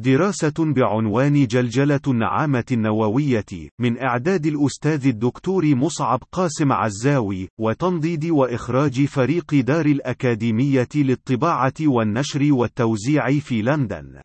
[0.00, 3.44] دراسة بعنوان جلجلة النعامة النووية
[3.80, 13.30] من إعداد الأستاذ الدكتور مصعب قاسم عزاوي وتنضيد وإخراج فريق دار الأكاديمية للطباعة والنشر والتوزيع
[13.30, 14.20] في لندن.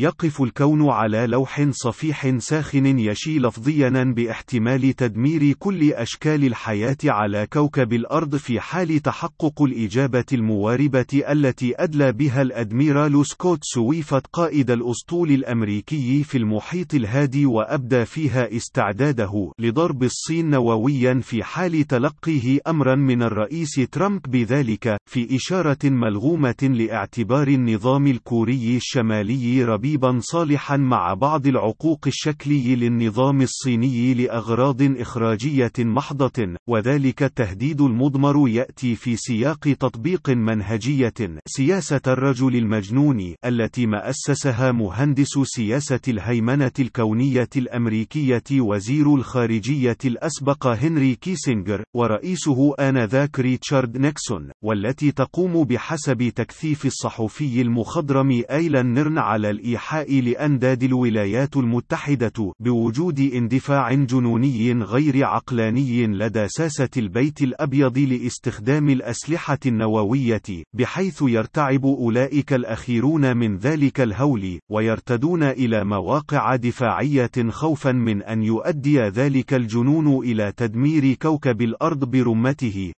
[0.00, 7.92] يقف الكون على لوح صفيح ساخن يشي لفظيا باحتمال تدمير كل أشكال الحياة على كوكب
[7.92, 16.24] الأرض في حال تحقق الإجابة المواربة التي أدلى بها الأدميرال سكوت سويفت قائد الأسطول الأمريكي
[16.24, 23.74] في المحيط الهادي وأبدى فيها استعداده لضرب الصين نوويا في حال تلقيه أمرا من الرئيس
[23.92, 32.06] ترامب بذلك في إشارة ملغومة لاعتبار النظام الكوري الشمالي ربيبا طيبا صالحا مع بعض العقوق
[32.06, 41.14] الشكلي للنظام الصيني لأغراض إخراجية محضة، وذلك التهديد المضمر يأتي في سياق تطبيق منهجية
[41.46, 51.82] سياسة الرجل المجنون التي مأسسها مهندس سياسة الهيمنة الكونية الأمريكية وزير الخارجية الأسبق هنري كيسنجر،
[51.94, 60.20] ورئيسه آنذاك ريتشارد نيكسون، والتي تقوم بحسب تكثيف الصحفي المخضرم آلان نيرن على الإيحاء الإيحاء
[60.20, 70.42] لأنداد الولايات المتحدة بوجود اندفاع جنوني غير عقلاني لدى ساسة البيت الأبيض لاستخدام الأسلحة النووية،
[70.74, 79.00] بحيث يرتعب أولئك الأخيرون من ذلك الهول، ويرتدون إلى مواقع دفاعية خوفا من أن يؤدي
[79.00, 82.92] ذلك الجنون إلى تدمير كوكب الأرض برمته،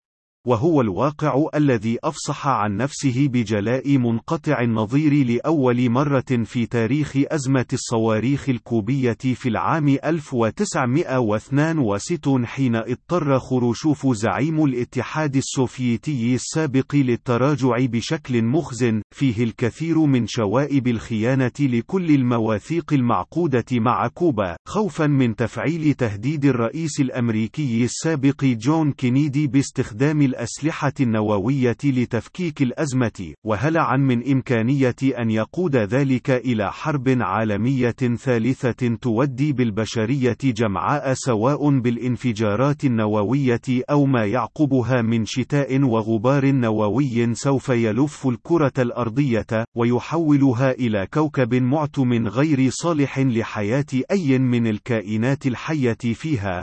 [0.46, 8.48] وهو الواقع الذي أفصح عن نفسه بجلاء منقطع النظير لأول مرة في تاريخ أزمة الصواريخ
[8.48, 19.44] الكوبية في العام 1962 حين اضطر خروشوف زعيم الاتحاد السوفيتي السابق للتراجع بشكل مخزن فيه
[19.44, 27.84] الكثير من شوائب الخيانة لكل المواثيق المعقودة مع كوبا خوفا من تفعيل تهديد الرئيس الأمريكي
[27.84, 36.72] السابق جون كينيدي باستخدام الأسلحة النووية لتفكيك الأزمة، وهلعا من إمكانية أن يقود ذلك إلى
[36.72, 43.60] حرب عالمية ثالثة تودي بالبشرية جمعاء سواء بالانفجارات النووية
[43.90, 52.28] أو ما يعقبها من شتاء وغبار نووي سوف يلف الكرة الأرضية، ويحولها إلى كوكب معتم
[52.28, 56.62] غير صالح لحياة أي من الكائنات الحية فيها،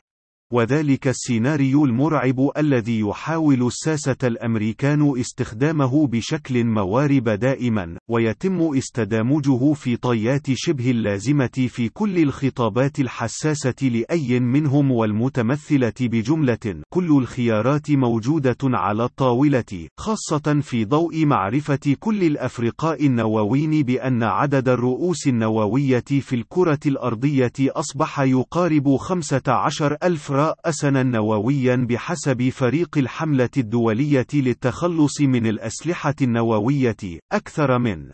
[0.53, 10.47] وذلك السيناريو المرعب الذي يحاول الساسة الأمريكان استخدامه بشكل موارب دائما، ويتم استدامجه في طيات
[10.53, 19.88] شبه اللازمة في كل الخطابات الحساسة لأي منهم والمتمثلة بجملة كل الخيارات موجودة على الطاولة،
[20.00, 28.19] خاصة في ضوء معرفة كل الأفرقاء النووين بأن عدد الرؤوس النووية في الكرة الأرضية أصبح
[28.19, 36.97] يقارب 15 ألف رأسنا نوويا بحسب فريق الحملة الدولية للتخلص من الأسلحة النووية
[37.31, 38.11] أكثر من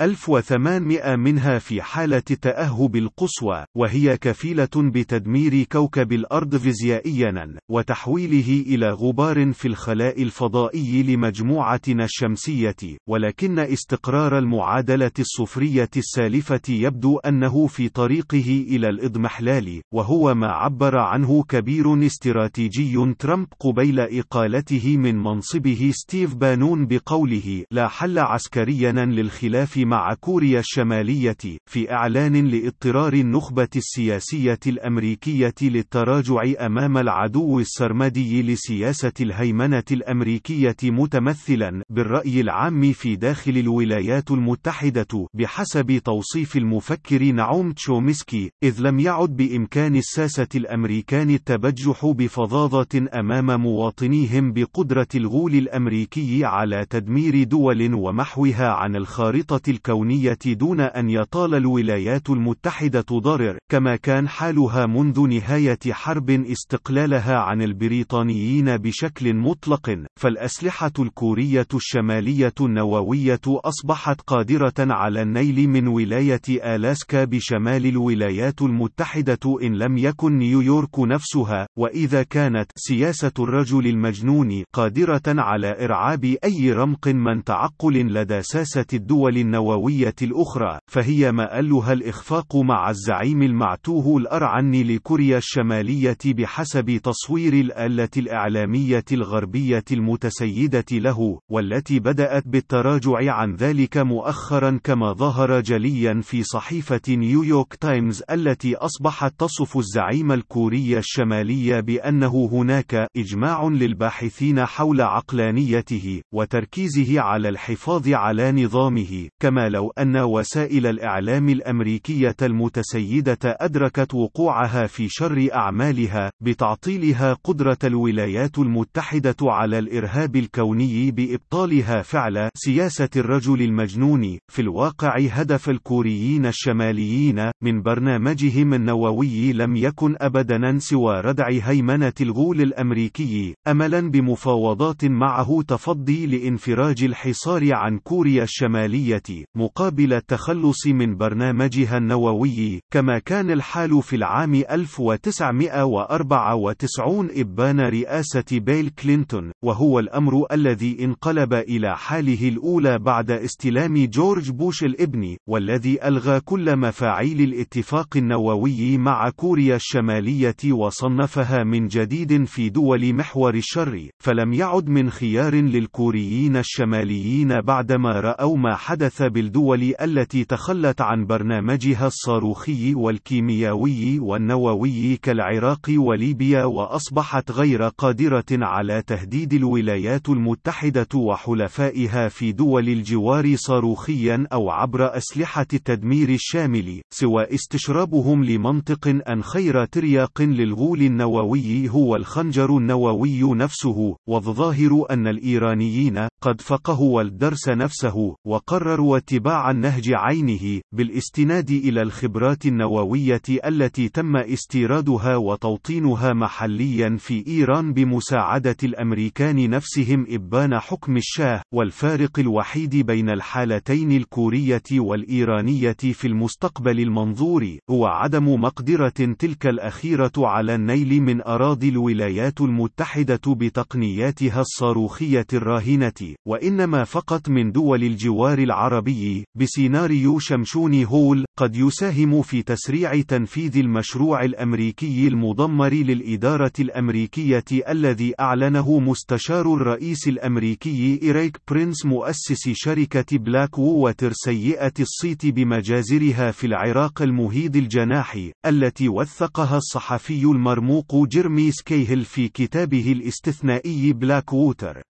[0.00, 9.52] 1800 منها في حالة التأهب القصوى، وهي كفيلة بتدمير كوكب الأرض فيزيائيا، وتحويله إلى غبار
[9.52, 12.76] في الخلاء الفضائي لمجموعتنا الشمسية،
[13.08, 21.42] ولكن استقرار المعادلة الصفرية السالفة يبدو أنه في طريقه إلى الإضمحلال، وهو ما عبر عنه
[21.42, 30.14] كبير استراتيجي ترامب قبيل إقالته من منصبه ستيف بانون بقوله: لا حل عسكريا للخلاف مع
[30.14, 31.36] كوريا الشمالية
[31.66, 42.40] في إعلان لإضطرار النخبة السياسية الأمريكية للتراجع أمام العدو السرمدي لسياسة الهيمنة الأمريكية متمثلا بالرأي
[42.40, 50.48] العام في داخل الولايات المتحدة بحسب توصيف المفكر نعوم تشومسكي إذ لم يعد بإمكان الساسة
[50.54, 60.38] الأمريكان التبجح بفظاظة أمام مواطنيهم بقدرة الغول الأمريكي على تدمير دول ومحوها عن الخارطة الكونية
[60.46, 68.76] دون أن يطال الولايات المتحدة ضرر، كما كان حالها منذ نهاية حرب استقلالها عن البريطانيين
[68.76, 78.62] بشكل مطلق، فالأسلحة الكورية الشمالية النووية أصبحت قادرة على النيل من ولاية آلاسكا بشمال الولايات
[78.62, 86.72] المتحدة إن لم يكن نيويورك نفسها، وإذا كانت سياسة الرجل المجنون قادرة على إرعاب أي
[86.72, 89.59] رمق من تعقل لدى ساسة الدول النووية.
[89.60, 99.04] النووية الأخرى، فهي مآلها الإخفاق مع الزعيم المعتوه الأرعن لكوريا الشمالية بحسب تصوير الآلة الإعلامية
[99.12, 107.74] الغربية المتسيدة له، والتي بدأت بالتراجع عن ذلك مؤخرا كما ظهر جليا في صحيفة نيويورك
[107.74, 117.48] تايمز التي أصبحت تصف الزعيم الكوري الشمالي بأنه هناك إجماع للباحثين حول عقلانيته وتركيزه على
[117.48, 126.30] الحفاظ على نظامه كما لو أن وسائل الإعلام الأمريكية المتسيدة أدركت وقوعها في شر أعمالها
[126.42, 135.70] بتعطيلها قدرة الولايات المتحدة على الإرهاب الكوني بإبطالها فعل سياسة الرجل المجنون في الواقع هدف
[135.70, 145.04] الكوريين الشماليين من برنامجهم النووي لم يكن أبدا سوى ردع هيمنة الغول الأمريكي أملا بمفاوضات
[145.04, 149.39] معه تفضي لإنفراج الحصار عن كوريا الشمالية.
[149.56, 159.52] مقابل التخلص من برنامجها النووي كما كان الحال في العام 1994 إبان رئاسة بيل كلينتون
[159.64, 166.76] وهو الأمر الذي انقلب إلى حاله الأولى بعد استلام جورج بوش الإبن والذي ألغى كل
[166.76, 174.88] مفاعيل الاتفاق النووي مع كوريا الشمالية وصنفها من جديد في دول محور الشر فلم يعد
[174.88, 184.18] من خيار للكوريين الشماليين بعدما رأوا ما حدث بالدول التي تخلت عن برنامجها الصاروخي والكيميائي
[184.18, 194.46] والنووي كالعراق وليبيا وأصبحت غير قادرة على تهديد الولايات المتحدة وحلفائها في دول الجوار صاروخيا
[194.52, 202.76] أو عبر أسلحة التدمير الشامل سوى استشرابهم لمنطق أن خير ترياق للغول النووي هو الخنجر
[202.76, 212.02] النووي نفسه والظاهر أن الإيرانيين قد فقهوا الدرس نفسه وقرروا اتباع النهج عينه بالاستناد إلى
[212.02, 221.62] الخبرات النووية التي تم استيرادها وتوطينها محليا في إيران بمساعدة الأمريكان نفسهم إبان حكم الشاه
[221.74, 229.08] والفارق الوحيد بين الحالتين الكورية والإيرانية في المستقبل المنظور هو عدم مقدرة
[229.38, 238.04] تلك الأخيرة على النيل من أراضي الولايات المتحدة بتقنياتها الصاروخية الراهنة وإنما فقط من دول
[238.04, 239.09] الجوار العربي
[239.56, 248.98] بسيناريو شمشوني مهول قد يساهم في تسريع تنفيذ المشروع الأمريكي المضمر للإدارة الأمريكية الذي أعلنه
[249.00, 257.76] مستشار الرئيس الأمريكي إريك برينس مؤسس شركة بلاك ووتر سيئة الصيت بمجازرها في العراق المهيض
[257.76, 265.09] الجناح التي وثقها الصحفي المرموق جيرمي سكيهيل في كتابه الاستثنائي بلاك ووتر.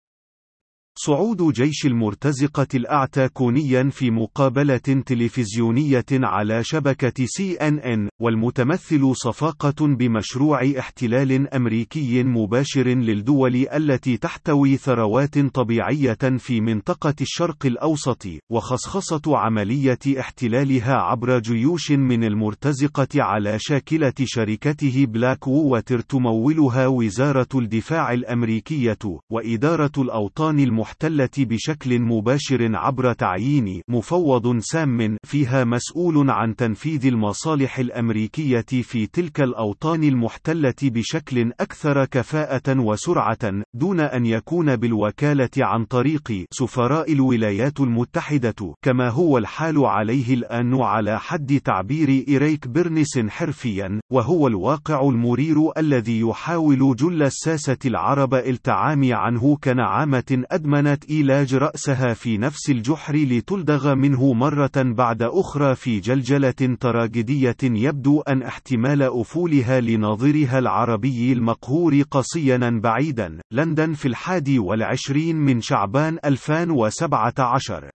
[0.94, 4.76] صعود جيش المرتزقة الأعتى كونيا في مقابلة
[5.06, 14.76] تلفزيونية على شبكة سي إن إن والمتمثل صفاقة بمشروع احتلال أمريكي مباشر للدول التي تحتوي
[14.76, 24.14] ثروات طبيعية في منطقة الشرق الأوسط وخصخصة عملية احتلالها عبر جيوش من المرتزقة على شاكلة
[24.24, 28.98] شركته بلاك ووتر تمولها وزارة الدفاع الأمريكية
[29.30, 37.78] وإدارة الأوطان المحتلة المحتلة بشكل مباشر عبر تعيين مفوض سام فيها مسؤول عن تنفيذ المصالح
[37.78, 46.44] الأمريكية في تلك الأوطان المحتلة بشكل أكثر كفاءة وسرعة دون أن يكون بالوكالة عن طريق
[46.50, 54.48] سفراء الولايات المتحدة كما هو الحال عليه الآن على حد تعبير إريك بيرنس حرفيا وهو
[54.48, 62.38] الواقع المرير الذي يحاول جل الساسة العرب التعامي عنه كنعامة أدمى أدمنت إيلاج رأسها في
[62.38, 70.58] نفس الجحر لتلدغ منه مرة بعد أخرى في جلجلة تراجيدية يبدو أن احتمال أفولها لناظرها
[70.58, 73.38] العربي المقهور قصيا بعيدا.
[73.52, 77.90] لندن في الحادي والعشرين من شعبان 2017